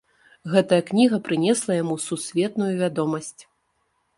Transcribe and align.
Гэтая 0.53 0.79
кніга 0.87 1.19
прынесла 1.27 1.77
яму 1.83 1.99
сусветную 2.07 2.71
вядомасць. 2.81 3.41